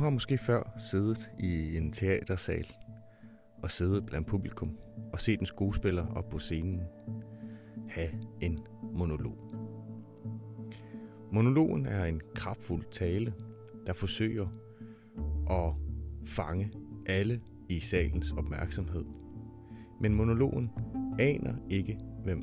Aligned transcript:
har 0.00 0.10
måske 0.10 0.38
før 0.38 0.78
siddet 0.78 1.30
i 1.38 1.76
en 1.76 1.92
teatersal 1.92 2.66
og 3.62 3.70
siddet 3.70 4.06
blandt 4.06 4.26
publikum 4.28 4.78
og 5.12 5.20
set 5.20 5.40
en 5.40 5.46
skuespiller 5.46 6.06
op 6.06 6.28
på 6.28 6.38
scenen 6.38 6.80
have 7.88 8.10
en 8.40 8.58
monolog. 8.92 9.54
Monologen 11.32 11.86
er 11.86 12.04
en 12.04 12.20
kraftfuld 12.34 12.84
tale, 12.90 13.34
der 13.86 13.92
forsøger 13.92 14.46
at 15.50 15.72
fange 16.26 16.72
alle 17.06 17.40
i 17.68 17.80
salens 17.80 18.32
opmærksomhed. 18.32 19.04
Men 20.00 20.14
monologen 20.14 20.70
aner 21.18 21.54
ikke, 21.70 21.98
hvem 22.22 22.42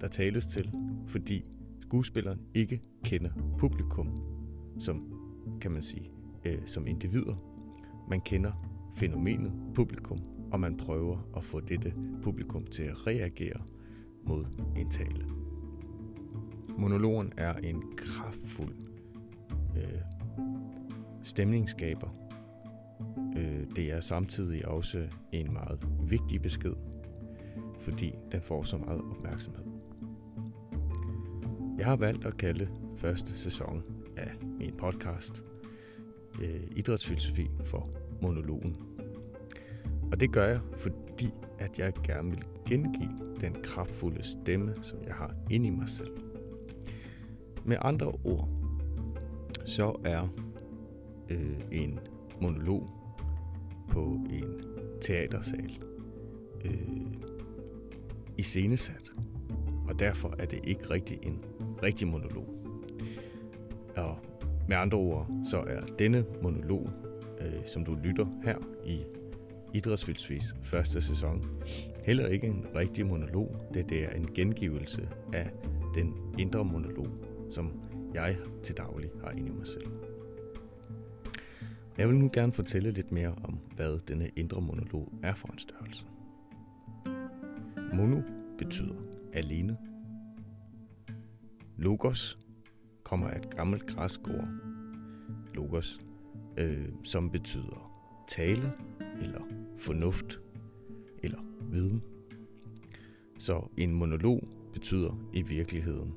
der 0.00 0.08
tales 0.08 0.46
til, 0.46 0.72
fordi 1.06 1.44
skuespilleren 1.80 2.40
ikke 2.54 2.82
kender 3.04 3.30
publikum, 3.58 4.16
som 4.78 5.12
kan 5.60 5.70
man 5.70 5.82
sige, 5.82 6.17
øh, 6.44 6.58
som 6.66 6.86
individer. 6.86 7.34
Man 8.08 8.20
kender 8.20 8.52
fænomenet 8.96 9.52
publikum, 9.74 10.18
og 10.52 10.60
man 10.60 10.76
prøver 10.76 11.18
at 11.36 11.44
få 11.44 11.60
dette 11.60 11.94
publikum 12.22 12.66
til 12.66 12.82
at 12.82 13.06
reagere 13.06 13.60
mod 14.24 14.44
en 14.76 14.90
tale. 14.90 15.24
Monologen 16.78 17.32
er 17.36 17.54
en 17.54 17.82
kraftfuld 17.96 18.74
øh, 19.76 20.00
stemningsskaber. 21.22 22.08
Øh, 23.36 23.66
det 23.76 23.92
er 23.92 24.00
samtidig 24.00 24.68
også 24.68 25.08
en 25.32 25.52
meget 25.52 25.86
vigtig 26.08 26.42
besked, 26.42 26.74
fordi 27.80 28.14
den 28.32 28.40
får 28.40 28.62
så 28.62 28.78
meget 28.78 29.00
opmærksomhed. 29.00 29.64
Jeg 31.78 31.86
har 31.86 31.96
valgt 31.96 32.26
at 32.26 32.36
kalde 32.36 32.68
første 32.96 33.38
sæson 33.38 33.82
af 34.16 34.30
min 34.58 34.72
podcast 34.76 35.42
Idrætsfilosofi 36.78 37.50
for 37.64 37.90
monologen. 38.22 38.76
Og 40.12 40.20
det 40.20 40.32
gør 40.32 40.46
jeg, 40.48 40.60
fordi 40.76 41.30
at 41.58 41.78
jeg 41.78 41.92
gerne 42.04 42.30
vil 42.30 42.44
gengive 42.68 43.36
den 43.40 43.56
kraftfulde 43.62 44.22
stemme, 44.22 44.74
som 44.82 44.98
jeg 45.06 45.14
har 45.14 45.34
inde 45.50 45.66
i 45.66 45.70
mig 45.70 45.88
selv. 45.88 46.16
Med 47.64 47.76
andre 47.80 48.06
ord, 48.06 48.48
så 49.64 50.00
er 50.04 50.28
øh, 51.30 51.60
en 51.72 52.00
monolog 52.40 52.90
på 53.88 54.20
en 54.30 54.44
teatersal 55.00 55.78
øh, 56.64 57.06
iscenesat. 58.38 59.12
Og 59.88 59.98
derfor 59.98 60.34
er 60.38 60.46
det 60.46 60.60
ikke 60.64 60.90
rigtig 60.90 61.18
en 61.22 61.44
rigtig 61.82 62.08
monolog. 62.08 62.48
Og 63.96 64.18
med 64.68 64.76
andre 64.76 64.98
ord, 64.98 65.26
så 65.44 65.56
er 65.56 65.80
denne 65.98 66.24
monolog, 66.42 66.90
øh, 67.40 67.66
som 67.66 67.84
du 67.84 67.94
lytter 68.04 68.26
her 68.44 68.56
i 68.86 69.04
Idrætsfilsvis 69.74 70.54
første 70.62 71.00
sæson, 71.00 71.62
heller 72.04 72.26
ikke 72.26 72.46
en 72.46 72.66
rigtig 72.74 73.06
monolog, 73.06 73.56
det, 73.74 73.90
det 73.90 74.04
er 74.04 74.10
en 74.10 74.28
gengivelse 74.34 75.08
af 75.32 75.50
den 75.94 76.14
indre 76.38 76.64
monolog, 76.64 77.08
som 77.50 77.80
jeg 78.14 78.36
til 78.62 78.76
daglig 78.76 79.10
har 79.24 79.30
inde 79.30 79.48
i 79.48 79.52
mig 79.52 79.66
selv. 79.66 79.86
Jeg 81.98 82.08
vil 82.08 82.16
nu 82.16 82.30
gerne 82.32 82.52
fortælle 82.52 82.90
lidt 82.90 83.12
mere 83.12 83.34
om, 83.44 83.58
hvad 83.76 83.98
denne 84.08 84.30
indre 84.36 84.60
monolog 84.60 85.12
er 85.22 85.34
for 85.34 85.48
en 85.48 85.58
størrelse. 85.58 86.04
Mono 87.94 88.20
betyder 88.58 88.94
alene. 89.32 89.76
Logos 91.76 92.38
kommer 93.08 93.28
af 93.28 93.38
et 93.38 93.56
gammelt 93.56 93.86
græsk 93.86 94.28
ord, 94.28 94.48
logos, 95.54 96.00
øh, 96.56 96.88
som 97.04 97.30
betyder 97.30 98.04
tale, 98.28 98.72
eller 99.20 99.40
fornuft, 99.78 100.40
eller 101.22 101.38
viden. 101.70 102.02
Så 103.38 103.68
en 103.76 103.92
monolog 103.92 104.48
betyder 104.72 105.28
i 105.32 105.42
virkeligheden 105.42 106.14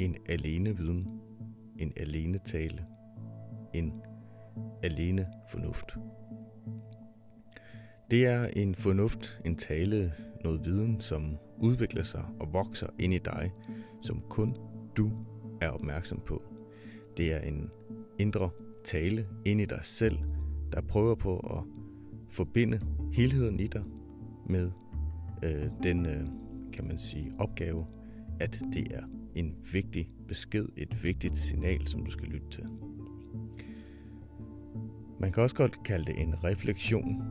en 0.00 0.16
alene 0.26 0.76
viden, 0.76 1.08
en 1.78 1.92
alene 1.96 2.40
tale, 2.44 2.86
en 3.74 3.92
alene 4.82 5.26
fornuft. 5.50 5.96
Det 8.10 8.26
er 8.26 8.44
en 8.44 8.74
fornuft, 8.74 9.40
en 9.44 9.56
tale, 9.56 10.12
noget 10.44 10.64
viden, 10.64 11.00
som 11.00 11.36
udvikler 11.58 12.02
sig 12.02 12.24
og 12.40 12.52
vokser 12.52 12.86
ind 12.98 13.14
i 13.14 13.18
dig, 13.18 13.52
som 14.02 14.22
kun 14.28 14.56
du 14.96 15.10
er 15.62 15.68
opmærksom 15.68 16.20
på. 16.26 16.42
Det 17.16 17.32
er 17.32 17.38
en 17.40 17.70
indre 18.18 18.50
tale 18.84 19.26
ind 19.44 19.60
i 19.60 19.64
dig 19.64 19.80
selv, 19.82 20.18
der 20.72 20.80
prøver 20.80 21.14
på 21.14 21.38
at 21.38 21.64
forbinde 22.30 22.80
helheden 23.12 23.60
i 23.60 23.66
dig 23.66 23.82
med 24.46 24.70
øh, 25.42 25.66
den, 25.82 26.06
øh, 26.06 26.26
kan 26.72 26.86
man 26.86 26.98
sige, 26.98 27.32
opgave, 27.38 27.86
at 28.40 28.62
det 28.72 28.94
er 28.94 29.02
en 29.34 29.54
vigtig 29.72 30.10
besked, 30.28 30.68
et 30.76 31.04
vigtigt 31.04 31.38
signal, 31.38 31.88
som 31.88 32.04
du 32.04 32.10
skal 32.10 32.28
lytte 32.28 32.48
til. 32.50 32.64
Man 35.20 35.32
kan 35.32 35.42
også 35.42 35.56
godt 35.56 35.82
kalde 35.84 36.04
det 36.04 36.20
en 36.20 36.44
refleksion, 36.44 37.22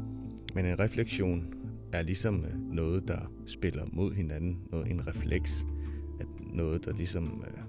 men 0.55 0.65
en 0.65 0.79
refleksion 0.79 1.53
er 1.93 2.01
ligesom 2.01 2.45
øh, 2.45 2.73
noget, 2.73 3.07
der 3.07 3.31
spiller 3.45 3.85
mod 3.93 4.13
hinanden, 4.13 4.59
noget, 4.71 4.91
en 4.91 5.07
refleks, 5.07 5.65
at 6.19 6.27
noget, 6.39 6.85
der 6.85 6.93
ligesom 6.93 7.43
øh, 7.47 7.63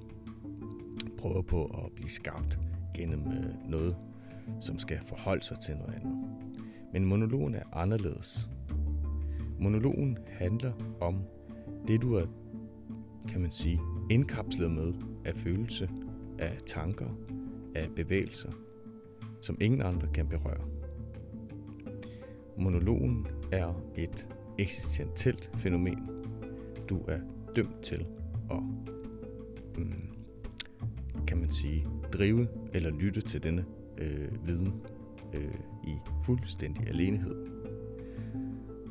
prøver 1.22 1.42
på 1.42 1.64
at 1.64 1.92
blive 1.94 2.10
skabt 2.10 2.58
gennem 2.94 3.20
øh, 3.26 3.70
noget, 3.70 3.96
som 4.60 4.78
skal 4.78 5.00
forholde 5.06 5.42
sig 5.42 5.60
til 5.60 5.76
noget 5.76 5.94
andet. 5.94 6.14
Men 6.92 7.04
monologen 7.04 7.54
er 7.54 7.62
anderledes. 7.72 8.48
Monologen 9.60 10.18
handler 10.26 10.72
om 11.00 11.22
det, 11.88 12.02
du 12.02 12.14
er, 12.14 12.26
kan 13.28 13.40
man 13.40 13.52
sige, 13.52 13.80
indkapslet 14.10 14.70
med 14.70 14.92
af 15.24 15.34
følelse, 15.36 15.90
af 16.38 16.58
tanker, 16.66 17.08
af 17.74 17.88
bevægelser, 17.96 18.52
som 19.42 19.56
ingen 19.60 19.82
andre 19.82 20.08
kan 20.14 20.28
berøre. 20.28 20.64
Monologen 22.58 23.26
er 23.52 23.82
et 23.96 24.28
eksistentielt 24.58 25.50
fænomen. 25.58 26.08
Du 26.88 27.04
er 27.08 27.18
dømt 27.56 27.82
til 27.82 28.06
at, 28.50 28.62
mm, 29.78 30.11
kan 31.26 31.38
man 31.38 31.50
sige, 31.50 31.86
drive 32.12 32.48
eller 32.74 32.90
lytte 32.90 33.20
til 33.20 33.42
denne 33.42 33.64
øh, 33.98 34.46
viden 34.46 34.74
øh, 35.34 35.54
i 35.84 35.94
fuldstændig 36.24 36.88
alenehed. 36.88 37.52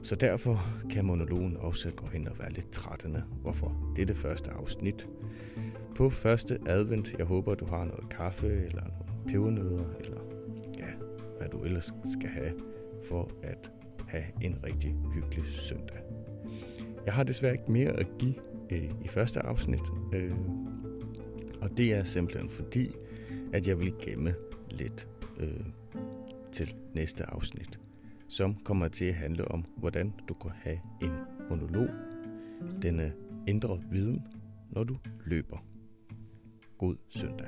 Så 0.04 0.16
derfor 0.16 0.66
kan 0.90 1.06
monologen 1.06 1.58
også 1.58 1.92
gå 1.92 2.08
hen 2.08 2.28
og 2.28 2.40
være 2.40 2.52
lidt 2.52 2.72
trættende. 2.72 3.24
Hvorfor? 3.42 3.94
Det 3.96 4.02
er 4.02 4.06
det 4.06 4.18
første 4.18 4.52
afsnit. 4.52 5.10
På 5.96 6.10
første 6.10 6.60
advent, 6.68 7.16
jeg 7.18 7.26
håber, 7.26 7.56
du 7.56 7.66
har 7.66 7.86
noget 7.86 8.10
kaffe, 8.10 8.48
eller 8.48 8.82
nogle 8.82 9.32
pebernødder, 9.32 9.86
eller 10.00 10.22
ja, 10.78 10.88
hvad 11.38 11.50
du 11.50 11.64
ellers 11.64 11.94
skal 12.06 12.30
have, 12.30 12.54
for 13.10 13.30
at 13.44 13.72
have 14.08 14.24
en 14.42 14.58
rigtig 14.64 14.96
hyggelig 15.14 15.46
søndag. 15.46 15.98
Jeg 17.06 17.14
har 17.14 17.24
desværre 17.24 17.54
ikke 17.54 17.72
mere 17.72 17.92
at 17.92 18.08
give 18.20 18.36
øh, 18.72 18.92
i 19.06 19.08
første 19.08 19.40
afsnit, 19.40 19.82
øh, 20.14 20.32
og 21.62 21.78
det 21.78 21.94
er 21.94 22.04
simpelthen 22.04 22.50
fordi, 22.50 22.92
at 23.54 23.68
jeg 23.68 23.80
vil 23.80 23.94
gemme 24.02 24.36
lidt 24.70 25.08
øh, 25.40 25.66
til 26.52 26.76
næste 26.94 27.26
afsnit, 27.30 27.80
som 28.28 28.56
kommer 28.56 28.88
til 28.88 29.06
at 29.06 29.14
handle 29.14 29.48
om, 29.48 29.66
hvordan 29.78 30.14
du 30.30 30.34
kan 30.34 30.52
have 30.56 30.80
en 31.02 31.12
monolog, 31.50 31.90
denne 32.82 33.14
indre 33.48 33.82
viden, 33.92 34.28
når 34.70 34.84
du 34.84 34.98
løber. 35.26 35.58
God 36.78 36.96
søndag. 37.10 37.48